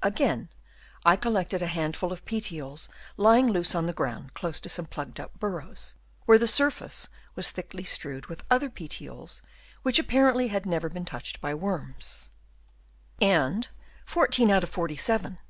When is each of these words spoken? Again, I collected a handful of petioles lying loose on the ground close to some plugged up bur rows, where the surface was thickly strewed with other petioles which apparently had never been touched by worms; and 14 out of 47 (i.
Again, 0.00 0.48
I 1.04 1.16
collected 1.16 1.60
a 1.60 1.66
handful 1.66 2.12
of 2.12 2.24
petioles 2.24 2.88
lying 3.16 3.48
loose 3.48 3.74
on 3.74 3.86
the 3.86 3.92
ground 3.92 4.32
close 4.32 4.60
to 4.60 4.68
some 4.68 4.86
plugged 4.86 5.18
up 5.18 5.36
bur 5.40 5.58
rows, 5.60 5.96
where 6.24 6.38
the 6.38 6.46
surface 6.46 7.08
was 7.34 7.50
thickly 7.50 7.82
strewed 7.82 8.26
with 8.26 8.44
other 8.48 8.70
petioles 8.70 9.42
which 9.82 9.98
apparently 9.98 10.46
had 10.46 10.66
never 10.66 10.88
been 10.88 11.04
touched 11.04 11.40
by 11.40 11.52
worms; 11.52 12.30
and 13.20 13.66
14 14.06 14.52
out 14.52 14.62
of 14.62 14.70
47 14.70 15.38
(i. 15.40 15.44